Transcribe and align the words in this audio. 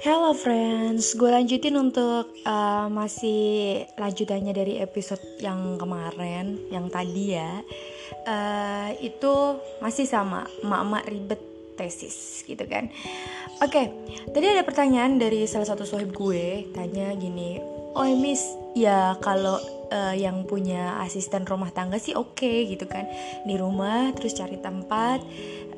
Hello 0.00 0.32
friends, 0.32 1.12
gue 1.12 1.28
lanjutin 1.28 1.76
untuk 1.76 2.32
uh, 2.48 2.88
masih 2.88 3.84
lanjutannya 4.00 4.56
dari 4.56 4.80
episode 4.80 5.20
yang 5.44 5.76
kemarin, 5.76 6.56
yang 6.72 6.88
tadi 6.88 7.36
ya. 7.36 7.60
Uh, 8.24 8.96
itu 9.04 9.60
masih 9.84 10.08
sama, 10.08 10.48
emak-emak 10.64 11.04
ribet 11.04 11.40
tesis 11.76 12.40
gitu 12.48 12.64
kan. 12.64 12.88
Oke, 13.60 13.68
okay, 13.68 13.86
tadi 14.32 14.48
ada 14.48 14.64
pertanyaan 14.64 15.20
dari 15.20 15.44
salah 15.44 15.68
satu 15.68 15.84
sohib 15.84 16.16
gue, 16.16 16.72
tanya 16.72 17.12
gini, 17.12 17.60
oh 17.94 18.06
miss, 18.16 18.42
ya 18.76 19.16
kalau 19.18 19.58
uh, 19.90 20.14
yang 20.14 20.46
punya 20.46 20.98
asisten 21.02 21.46
rumah 21.46 21.70
tangga 21.74 21.98
sih 21.98 22.14
oke 22.14 22.38
okay, 22.38 22.66
gitu 22.70 22.86
kan, 22.86 23.06
di 23.46 23.54
rumah 23.58 24.14
terus 24.14 24.36
cari 24.36 24.58
tempat 24.58 25.20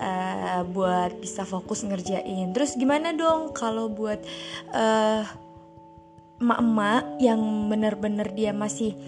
uh, 0.00 0.60
buat 0.68 1.16
bisa 1.20 1.46
fokus 1.48 1.84
ngerjain. 1.84 2.52
Terus 2.52 2.76
gimana 2.76 3.16
dong 3.16 3.56
kalau 3.56 3.88
buat 3.88 4.20
uh, 4.74 5.24
emak-emak 6.42 7.22
yang 7.22 7.40
bener-bener 7.70 8.26
dia 8.34 8.50
masih 8.50 8.98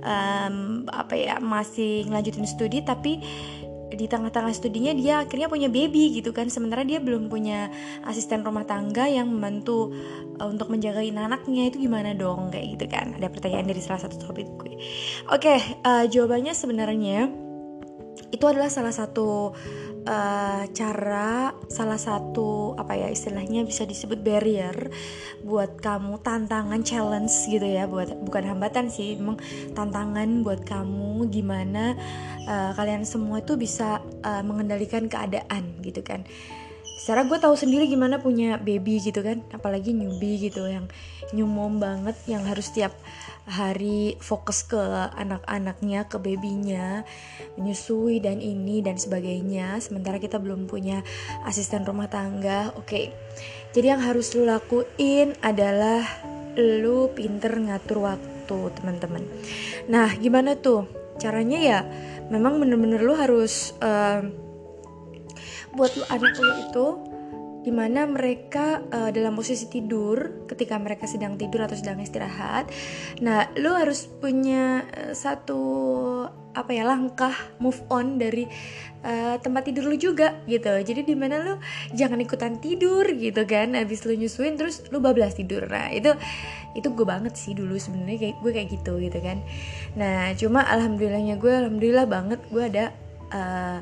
um, 0.00 0.88
apa 0.88 1.14
ya 1.20 1.36
masih 1.36 2.08
ngelanjutin 2.08 2.48
studi 2.48 2.80
tapi 2.80 3.20
di 3.98 4.06
tengah-tengah 4.06 4.54
studinya 4.54 4.94
dia 4.94 5.26
akhirnya 5.26 5.50
punya 5.50 5.66
baby 5.66 6.14
gitu 6.14 6.30
kan. 6.30 6.46
Sementara 6.46 6.86
dia 6.86 7.02
belum 7.02 7.26
punya 7.26 7.66
asisten 8.06 8.46
rumah 8.46 8.62
tangga 8.62 9.10
yang 9.10 9.26
membantu 9.26 9.90
uh, 10.38 10.46
untuk 10.46 10.70
menjagain 10.70 11.18
anaknya. 11.18 11.66
Itu 11.74 11.82
gimana 11.82 12.14
dong? 12.14 12.54
Kayak 12.54 12.66
gitu 12.78 12.86
kan. 12.86 13.18
Ada 13.18 13.26
pertanyaan 13.26 13.66
dari 13.66 13.82
salah 13.82 14.06
satu 14.06 14.22
topik 14.22 14.46
gue. 14.54 14.78
Oke 15.34 15.58
uh, 15.82 16.06
jawabannya 16.06 16.54
sebenarnya 16.54 17.48
itu 18.28 18.44
adalah 18.44 18.68
salah 18.68 18.92
satu 18.92 19.56
uh, 20.08 20.64
cara 20.72 21.52
salah 21.68 22.00
satu 22.00 22.72
apa 22.80 22.96
ya 22.96 23.12
istilahnya 23.12 23.62
bisa 23.68 23.84
disebut 23.84 24.24
barrier 24.24 24.88
buat 25.44 25.78
kamu 25.78 26.24
tantangan 26.24 26.80
challenge 26.82 27.32
gitu 27.46 27.68
ya 27.68 27.84
buat 27.84 28.16
bukan 28.24 28.56
hambatan 28.56 28.88
sih 28.88 29.20
emang 29.20 29.36
tantangan 29.76 30.42
buat 30.42 30.64
kamu 30.64 31.28
gimana 31.28 31.94
uh, 32.48 32.72
kalian 32.74 33.04
semua 33.04 33.44
itu 33.44 33.60
bisa 33.60 34.00
uh, 34.24 34.42
mengendalikan 34.42 35.06
keadaan 35.06 35.76
gitu 35.84 36.00
kan 36.00 36.24
secara 36.98 37.22
gue 37.22 37.38
tahu 37.38 37.54
sendiri 37.54 37.86
gimana 37.86 38.18
punya 38.18 38.58
baby 38.58 38.98
gitu 38.98 39.22
kan. 39.22 39.46
Apalagi 39.54 39.94
newbie 39.94 40.50
gitu 40.50 40.66
yang 40.66 40.90
new 41.30 41.46
mom 41.46 41.78
banget 41.78 42.18
yang 42.26 42.42
harus 42.42 42.74
tiap 42.74 42.92
hari 43.48 44.20
fokus 44.20 44.66
ke 44.66 44.76
anak-anaknya 45.16 46.04
ke 46.04 46.20
babynya 46.20 47.06
menyusui 47.56 48.20
dan 48.20 48.42
ini 48.42 48.82
dan 48.82 48.98
sebagainya. 49.00 49.80
Sementara 49.80 50.20
kita 50.20 50.36
belum 50.36 50.66
punya 50.66 51.00
asisten 51.46 51.86
rumah 51.86 52.10
tangga 52.10 52.74
oke. 52.76 52.84
Okay. 52.84 53.14
jadi 53.72 53.94
yang 53.96 54.02
harus 54.02 54.32
lu 54.34 54.48
lakuin 54.48 55.36
adalah 55.44 56.02
lu 56.58 57.08
pinter 57.14 57.54
ngatur 57.56 58.02
waktu 58.02 58.58
teman-teman. 58.80 59.22
Nah 59.86 60.12
gimana 60.18 60.58
tuh? 60.58 60.84
Caranya 61.18 61.58
ya 61.58 61.78
memang 62.28 62.60
bener-bener 62.60 63.00
lu 63.00 63.14
harus 63.16 63.72
uh, 63.80 64.47
buat 65.78 65.94
anak 66.10 66.34
lu 66.42 66.52
itu 66.66 66.86
di 67.68 67.74
mana 67.74 68.06
mereka 68.08 68.80
uh, 68.90 69.10
dalam 69.12 69.36
posisi 69.36 69.68
tidur 69.68 70.46
ketika 70.48 70.80
mereka 70.80 71.04
sedang 71.04 71.36
tidur 71.36 71.66
atau 71.68 71.76
sedang 71.76 72.00
istirahat. 72.00 72.70
Nah, 73.20 73.50
lu 73.60 73.74
harus 73.76 74.08
punya 74.08 74.88
uh, 74.88 75.12
satu 75.12 75.60
apa 76.56 76.74
ya 76.74 76.82
langkah 76.88 77.34
move 77.62 77.78
on 77.92 78.18
dari 78.18 78.48
uh, 79.04 79.36
tempat 79.38 79.68
tidur 79.68 79.90
lu 79.90 80.00
juga 80.00 80.38
gitu. 80.48 80.70
Jadi 80.80 81.06
di 81.06 81.14
mana 81.18 81.44
lu 81.44 81.54
jangan 81.92 82.18
ikutan 82.18 82.56
tidur 82.56 83.04
gitu 83.04 83.44
kan. 83.44 83.76
Habis 83.76 84.06
lu 84.08 84.16
nyusuin 84.16 84.56
terus 84.56 84.88
lu 84.88 85.02
bablas 85.02 85.36
tidur. 85.36 85.68
Nah 85.68 85.92
itu 85.92 86.14
itu 86.72 86.88
gue 86.88 87.06
banget 87.06 87.36
sih 87.36 87.52
dulu 87.52 87.76
sebenarnya 87.76 88.16
kayak 88.16 88.36
gue 88.40 88.50
kayak 88.54 88.68
gitu 88.80 88.96
gitu 88.96 89.18
kan. 89.20 89.44
Nah 89.98 90.32
cuma 90.40 90.64
alhamdulillahnya 90.64 91.36
gue 91.36 91.52
alhamdulillah 91.52 92.06
banget 92.08 92.40
gue 92.48 92.64
ada 92.64 92.84
uh, 93.34 93.78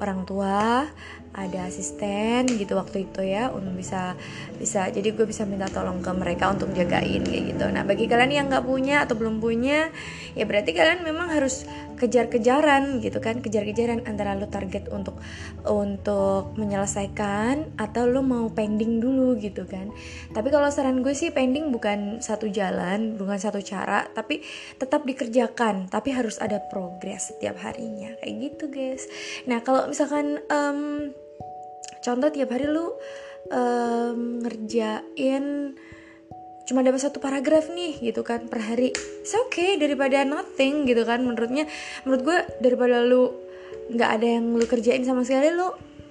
orang 0.00 0.24
tua 0.24 0.88
ada 1.30 1.70
asisten 1.70 2.42
gitu 2.58 2.74
waktu 2.74 3.06
itu 3.06 3.22
ya 3.22 3.54
untuk 3.54 3.70
bisa 3.78 4.18
bisa 4.58 4.90
jadi 4.90 5.14
gue 5.14 5.26
bisa 5.30 5.46
minta 5.46 5.70
tolong 5.70 6.02
ke 6.02 6.10
mereka 6.10 6.50
untuk 6.50 6.74
jagain 6.74 7.22
kayak 7.22 7.54
gitu. 7.54 7.70
Nah 7.70 7.86
bagi 7.86 8.10
kalian 8.10 8.34
yang 8.34 8.46
nggak 8.50 8.66
punya 8.66 9.06
atau 9.06 9.14
belum 9.14 9.38
punya 9.38 9.94
ya 10.34 10.42
berarti 10.42 10.74
kalian 10.74 11.06
memang 11.06 11.30
harus 11.30 11.70
kejar-kejaran 12.00 12.98
gitu 13.04 13.20
kan 13.20 13.44
kejar-kejaran 13.44 14.08
antara 14.08 14.32
lo 14.34 14.48
target 14.48 14.88
untuk 14.88 15.20
untuk 15.68 16.56
menyelesaikan 16.56 17.78
atau 17.78 18.08
lo 18.08 18.26
mau 18.26 18.50
pending 18.50 18.98
dulu 18.98 19.38
gitu 19.38 19.68
kan. 19.70 19.94
Tapi 20.34 20.48
kalau 20.50 20.66
saran 20.72 21.04
gue 21.04 21.14
sih 21.14 21.30
pending 21.30 21.70
bukan 21.70 22.18
satu 22.18 22.50
jalan 22.50 23.14
bukan 23.14 23.38
satu 23.38 23.62
cara 23.62 24.08
tapi 24.10 24.42
tetap 24.82 25.06
dikerjakan 25.06 25.86
tapi 25.86 26.10
harus 26.10 26.42
ada 26.42 26.58
progres 26.58 27.30
setiap 27.30 27.62
harinya. 27.62 28.18
Kayak 28.18 28.34
gitu 28.50 28.64
guys. 28.66 29.06
Nah 29.46 29.62
kalau 29.62 29.89
misalkan 29.90 30.38
um, 30.48 31.10
contoh 32.00 32.30
tiap 32.30 32.54
hari 32.54 32.70
lu 32.70 32.94
um, 33.50 34.40
ngerjain 34.40 35.74
cuma 36.64 36.86
dapat 36.86 37.02
satu 37.02 37.18
paragraf 37.18 37.66
nih 37.74 37.98
gitu 37.98 38.22
kan 38.22 38.46
per 38.46 38.62
hari. 38.62 38.94
It's 38.94 39.34
okay 39.34 39.74
daripada 39.74 40.22
nothing 40.22 40.86
gitu 40.86 41.02
kan 41.02 41.26
menurutnya. 41.26 41.66
Menurut 42.06 42.22
gue 42.22 42.38
daripada 42.62 43.02
lu 43.02 43.34
nggak 43.90 44.10
ada 44.22 44.26
yang 44.38 44.54
lu 44.54 44.62
kerjain 44.70 45.02
sama 45.02 45.26
sekali 45.26 45.50
lu 45.50 45.66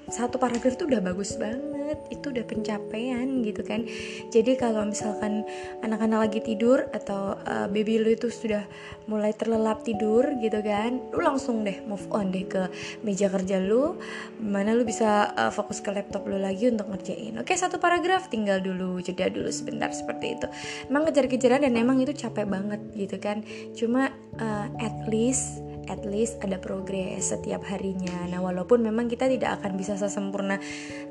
satu 0.09 0.41
paragraf 0.41 0.75
itu 0.75 0.85
udah 0.89 1.01
bagus 1.01 1.37
banget 1.39 1.97
itu 2.13 2.29
udah 2.29 2.45
pencapaian 2.45 3.25
gitu 3.41 3.61
kan. 3.65 3.85
Jadi 4.29 4.57
kalau 4.57 4.85
misalkan 4.85 5.45
anak-anak 5.81 6.29
lagi 6.29 6.39
tidur 6.41 6.85
atau 6.93 7.37
uh, 7.45 7.65
baby 7.69 7.97
lu 8.01 8.13
itu 8.13 8.29
sudah 8.29 8.65
mulai 9.09 9.33
terlelap 9.33 9.81
tidur 9.81 10.21
gitu 10.37 10.61
kan 10.61 11.01
lu 11.09 11.25
langsung 11.25 11.65
deh 11.65 11.81
move 11.89 12.05
on 12.13 12.29
deh 12.29 12.45
ke 12.45 12.69
meja 13.01 13.25
kerja 13.25 13.57
lu 13.57 13.97
mana 14.37 14.77
lu 14.77 14.85
bisa 14.85 15.33
uh, 15.33 15.49
fokus 15.49 15.81
ke 15.81 15.89
laptop 15.89 16.29
lu 16.29 16.37
lagi 16.37 16.69
untuk 16.69 16.93
ngerjain. 16.93 17.41
Oke 17.41 17.57
satu 17.57 17.81
paragraf 17.81 18.29
tinggal 18.29 18.61
dulu 18.61 19.01
jeda 19.01 19.29
dulu 19.33 19.49
sebentar 19.49 19.89
seperti 19.89 20.37
itu. 20.37 20.47
Emang 20.89 21.09
kejar-kejaran 21.09 21.65
dan 21.65 21.73
emang 21.73 21.97
itu 22.01 22.13
capek 22.13 22.45
banget 22.45 22.81
gitu 22.93 23.17
kan. 23.17 23.41
Cuma 23.73 24.13
uh, 24.37 24.67
at 24.77 24.95
least 25.09 25.68
at 25.89 26.05
least 26.05 26.37
ada 26.45 26.61
progres 26.61 27.33
setiap 27.33 27.65
harinya. 27.65 28.29
Nah, 28.29 28.39
walaupun 28.39 28.85
memang 28.85 29.09
kita 29.09 29.25
tidak 29.25 29.59
akan 29.59 29.75
bisa 29.75 29.97
sesempurna 29.97 30.61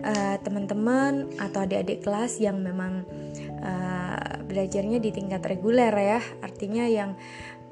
uh, 0.06 0.36
teman-teman 0.40 1.28
atau 1.36 1.66
adik-adik 1.66 2.06
kelas 2.06 2.38
yang 2.38 2.62
memang 2.62 3.02
uh, 3.60 4.38
belajarnya 4.46 5.02
di 5.02 5.10
tingkat 5.10 5.42
reguler 5.44 5.90
ya, 5.90 6.22
artinya 6.40 6.86
yang 6.86 7.18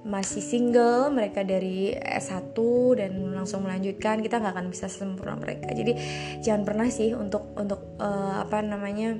masih 0.06 0.38
single 0.38 1.10
mereka 1.10 1.42
dari 1.42 1.90
S1 1.90 2.54
dan 2.94 3.34
langsung 3.34 3.66
melanjutkan 3.66 4.22
kita 4.22 4.38
nggak 4.38 4.54
akan 4.54 4.68
bisa 4.70 4.86
sempurna 4.86 5.34
mereka. 5.34 5.74
Jadi 5.74 5.98
jangan 6.46 6.62
pernah 6.62 6.86
sih 6.86 7.10
untuk 7.10 7.50
untuk 7.58 7.98
uh, 7.98 8.46
apa 8.46 8.62
namanya 8.62 9.18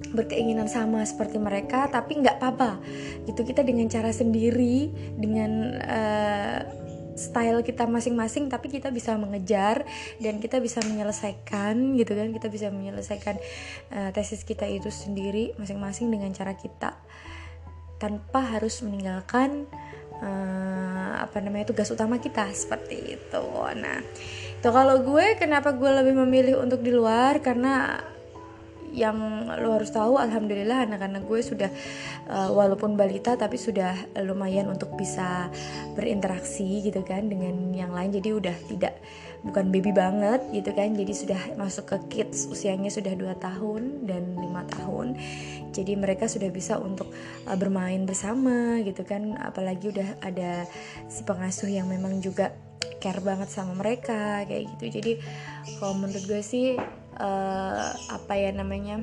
berkeinginan 0.00 0.64
sama 0.64 1.04
seperti 1.04 1.36
mereka 1.36 1.90
tapi 1.90 2.22
nggak 2.22 2.38
apa-apa. 2.38 2.78
Gitu 3.26 3.42
kita 3.42 3.66
dengan 3.66 3.90
cara 3.90 4.14
sendiri 4.14 4.94
dengan 5.18 5.76
style 7.20 7.60
kita 7.60 7.84
masing-masing 7.84 8.48
tapi 8.48 8.72
kita 8.72 8.88
bisa 8.88 9.12
mengejar 9.20 9.84
dan 10.16 10.40
kita 10.40 10.56
bisa 10.56 10.80
menyelesaikan 10.80 12.00
gitu 12.00 12.16
kan? 12.16 12.32
Kita 12.32 12.48
bisa 12.48 12.72
menyelesaikan 12.72 13.36
uh, 13.92 14.10
tesis 14.16 14.40
kita 14.48 14.64
itu 14.64 14.88
sendiri 14.88 15.52
masing-masing 15.60 16.08
dengan 16.08 16.32
cara 16.32 16.56
kita 16.56 16.96
tanpa 18.00 18.56
harus 18.56 18.80
meninggalkan 18.80 19.68
uh, 20.24 21.20
apa 21.20 21.36
namanya 21.44 21.68
tugas 21.68 21.92
utama 21.92 22.16
kita 22.16 22.48
seperti 22.56 23.20
itu. 23.20 23.44
Nah 23.76 24.00
itu 24.56 24.68
kalau 24.72 25.04
gue 25.04 25.36
kenapa 25.36 25.76
gue 25.76 25.90
lebih 26.00 26.16
memilih 26.24 26.64
untuk 26.64 26.80
di 26.80 26.92
luar? 26.92 27.44
Karena 27.44 28.00
yang 28.90 29.46
lo 29.46 29.78
harus 29.78 29.90
tahu 29.94 30.18
alhamdulillah 30.18 30.86
anak-anak 30.86 31.22
gue 31.26 31.40
sudah 31.40 31.70
uh, 32.26 32.50
walaupun 32.50 32.98
balita 32.98 33.38
tapi 33.38 33.56
sudah 33.56 33.94
lumayan 34.26 34.70
untuk 34.70 34.94
bisa 34.98 35.48
berinteraksi 35.94 36.82
gitu 36.84 37.02
kan 37.06 37.30
dengan 37.30 37.70
yang 37.74 37.94
lain. 37.94 38.10
Jadi 38.14 38.28
udah 38.34 38.56
tidak 38.66 38.94
bukan 39.46 39.72
baby 39.72 39.92
banget 39.94 40.40
gitu 40.52 40.70
kan. 40.74 40.92
Jadi 40.94 41.12
sudah 41.12 41.40
masuk 41.56 41.84
ke 41.90 41.96
kids 42.12 42.46
usianya 42.50 42.92
sudah 42.92 43.14
2 43.14 43.30
tahun 43.40 43.82
dan 44.06 44.36
lima 44.36 44.66
tahun. 44.68 45.16
Jadi 45.70 45.92
mereka 45.94 46.26
sudah 46.26 46.50
bisa 46.50 46.76
untuk 46.78 47.10
uh, 47.46 47.56
bermain 47.58 48.02
bersama 48.04 48.78
gitu 48.82 49.06
kan. 49.06 49.38
Apalagi 49.38 49.90
udah 49.94 50.08
ada 50.22 50.66
si 51.06 51.22
pengasuh 51.22 51.70
yang 51.70 51.86
memang 51.86 52.18
juga 52.18 52.52
care 53.00 53.24
banget 53.24 53.48
sama 53.48 53.72
mereka 53.74 54.44
kayak 54.44 54.68
gitu. 54.76 55.00
Jadi 55.00 55.12
kalau 55.80 55.96
menurut 55.96 56.24
gue 56.28 56.42
sih 56.44 56.76
uh, 57.18 57.88
apa 58.12 58.32
ya 58.36 58.52
namanya 58.52 59.00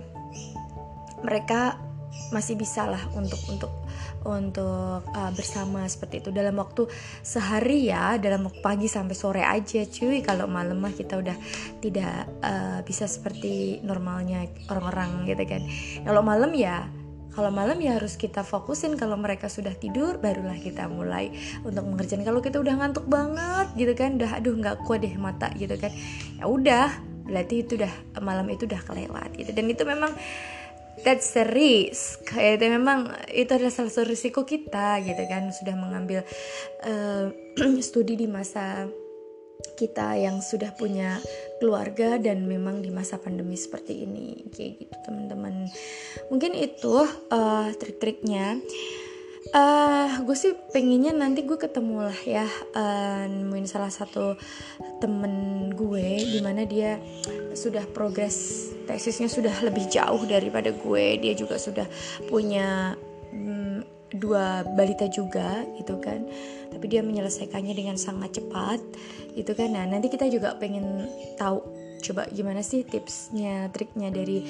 mereka 1.25 1.81
masih 2.29 2.57
bisa 2.59 2.85
lah 2.85 3.01
untuk 3.13 3.39
untuk 3.49 3.71
untuk 4.27 5.05
uh, 5.07 5.31
bersama 5.31 5.88
seperti 5.88 6.19
itu. 6.19 6.29
Dalam 6.35 6.59
waktu 6.59 6.89
sehari 7.23 7.88
ya 7.88 8.19
dalam 8.19 8.49
pagi 8.59 8.89
sampai 8.91 9.15
sore 9.15 9.44
aja 9.45 9.85
cuy. 9.88 10.19
Kalau 10.25 10.49
malam 10.49 10.81
mah 10.83 10.91
kita 10.91 11.15
udah 11.17 11.38
tidak 11.79 12.27
uh, 12.44 12.79
bisa 12.83 13.07
seperti 13.07 13.79
normalnya 13.85 14.45
orang-orang 14.67 15.25
gitu 15.29 15.44
kan. 15.47 15.61
Kalau 16.03 16.21
malam 16.25 16.51
ya 16.51 16.85
kalau 17.38 17.54
malam 17.54 17.78
ya 17.78 18.01
harus 18.01 18.18
kita 18.18 18.42
fokusin. 18.42 18.98
Kalau 18.98 19.13
mereka 19.13 19.45
sudah 19.45 19.69
tidur 19.78 20.18
barulah 20.18 20.57
kita 20.57 20.89
mulai 20.89 21.30
untuk 21.62 21.86
mengerjakan. 21.86 22.25
Kalau 22.25 22.42
kita 22.42 22.57
udah 22.57 22.74
ngantuk 22.81 23.06
banget 23.06 23.78
gitu 23.78 23.94
kan 23.94 24.18
udah 24.18 24.42
aduh 24.42 24.57
nggak 24.57 24.81
kuat 24.89 25.06
deh 25.06 25.13
mata 25.22 25.54
gitu 25.54 25.78
kan. 25.78 25.94
Ya 26.42 26.50
udah 26.50 26.89
berarti 27.30 27.62
itu 27.62 27.78
udah 27.78 27.94
malam 28.25 28.50
itu 28.50 28.66
udah 28.66 28.81
kelewat 28.81 29.38
gitu. 29.38 29.54
Dan 29.54 29.69
itu 29.69 29.86
memang 29.86 30.18
that's 31.06 31.38
the 31.38 31.45
risk. 31.45 32.25
Itu 32.34 32.66
memang 32.74 33.13
itu 33.30 33.54
adalah 33.54 33.69
salah 33.69 33.94
satu 33.94 34.10
risiko 34.10 34.42
kita 34.42 34.98
gitu 35.06 35.22
kan. 35.30 35.54
Sudah 35.54 35.78
mengambil 35.78 36.25
uh, 36.90 37.30
studi 37.86 38.18
di 38.18 38.25
masa 38.25 38.90
kita 39.77 40.18
yang 40.18 40.42
sudah 40.42 40.74
punya 40.74 41.21
keluarga 41.62 42.18
dan 42.18 42.50
memang 42.50 42.81
di 42.81 42.89
masa 42.89 43.21
pandemi 43.21 43.54
seperti 43.54 44.06
ini. 44.06 44.45
Kayak 44.50 44.71
gitu 44.81 44.95
teman-teman. 45.06 45.69
Mungkin 46.33 46.57
itu 46.57 47.06
uh, 47.30 47.69
trik-triknya. 47.77 48.57
Uh, 49.56 50.27
gue 50.27 50.36
sih 50.36 50.51
pengennya 50.75 51.15
nanti 51.15 51.48
gue 51.48 51.56
ketemu 51.56 52.12
lah 52.12 52.19
ya 52.27 52.44
uh, 52.75 53.24
nemuin 53.31 53.63
salah 53.63 53.88
satu 53.88 54.36
temen 55.00 55.71
gue 55.71 56.19
di 56.19 56.44
mana 56.44 56.68
dia 56.68 57.00
sudah 57.56 57.88
progres 57.95 58.68
tesisnya 58.83 59.31
sudah 59.31 59.56
lebih 59.63 59.88
jauh 59.88 60.19
daripada 60.27 60.75
gue. 60.75 61.06
Dia 61.24 61.31
juga 61.31 61.56
sudah 61.56 61.88
punya 62.27 63.00
dua 64.18 64.66
balita 64.75 65.08
juga 65.08 65.64
gitu 65.78 65.98
kan. 66.02 66.25
Tapi 66.74 66.86
dia 66.90 67.02
menyelesaikannya 67.02 67.74
dengan 67.74 67.96
sangat 67.96 68.42
cepat 68.42 68.81
gitu 69.34 69.52
kan. 69.54 69.74
Nah 69.74 69.86
nanti 69.88 70.12
kita 70.12 70.28
juga 70.28 70.58
pengen 70.58 71.08
tahu 71.40 71.62
coba 71.98 72.30
gimana 72.30 72.62
sih 72.62 72.86
tipsnya 72.86 73.74
triknya 73.74 74.14
dari 74.14 74.46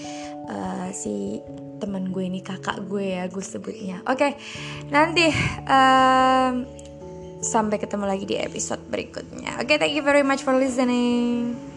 uh, 0.52 0.92
si 0.92 1.40
teman 1.80 2.12
gue 2.12 2.28
ini 2.28 2.44
kakak 2.44 2.84
gue 2.90 3.16
ya 3.16 3.24
gue 3.31 3.44
sebutnya. 3.44 4.04
Oke 4.04 4.19
okay, 4.19 4.31
nanti 4.92 5.31
um, 5.68 6.68
sampai 7.40 7.78
ketemu 7.80 8.06
lagi 8.10 8.25
di 8.28 8.36
episode 8.36 8.84
berikutnya. 8.92 9.62
Oke 9.62 9.75
okay, 9.75 9.78
thank 9.80 9.96
you 9.96 10.04
very 10.04 10.25
much 10.25 10.44
for 10.44 10.52
listening 10.58 11.76